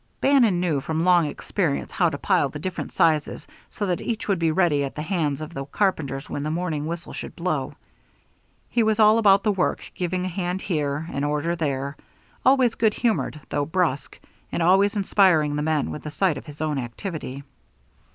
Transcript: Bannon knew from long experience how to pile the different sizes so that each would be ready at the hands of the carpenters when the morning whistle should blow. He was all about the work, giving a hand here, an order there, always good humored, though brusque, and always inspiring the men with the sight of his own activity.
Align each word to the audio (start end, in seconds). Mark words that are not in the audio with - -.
Bannon 0.19 0.59
knew 0.59 0.81
from 0.81 1.05
long 1.05 1.27
experience 1.27 1.91
how 1.91 2.09
to 2.09 2.17
pile 2.17 2.49
the 2.49 2.57
different 2.57 2.91
sizes 2.91 3.45
so 3.69 3.85
that 3.85 4.01
each 4.01 4.27
would 4.27 4.39
be 4.39 4.49
ready 4.49 4.83
at 4.83 4.95
the 4.95 5.03
hands 5.03 5.41
of 5.41 5.53
the 5.53 5.63
carpenters 5.65 6.27
when 6.27 6.41
the 6.41 6.49
morning 6.49 6.87
whistle 6.87 7.13
should 7.13 7.35
blow. 7.35 7.75
He 8.67 8.81
was 8.81 8.99
all 8.99 9.19
about 9.19 9.43
the 9.43 9.51
work, 9.51 9.83
giving 9.93 10.25
a 10.25 10.27
hand 10.27 10.63
here, 10.63 11.07
an 11.11 11.23
order 11.23 11.55
there, 11.55 11.97
always 12.43 12.73
good 12.73 12.95
humored, 12.95 13.39
though 13.49 13.65
brusque, 13.67 14.17
and 14.51 14.63
always 14.63 14.95
inspiring 14.95 15.55
the 15.55 15.61
men 15.61 15.91
with 15.91 16.01
the 16.01 16.09
sight 16.09 16.35
of 16.39 16.47
his 16.47 16.61
own 16.61 16.79
activity. 16.79 17.43